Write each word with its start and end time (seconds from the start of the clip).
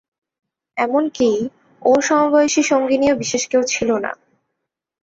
এমন-কি, 0.77 1.29
ওর 1.81 1.99
সমবয়সী 2.01 2.61
সঙ্গিনীও 2.63 3.15
বিশেষ 3.15 3.43
কেউ 3.47 3.61
ছিল 3.63 3.89
না। 3.97 4.11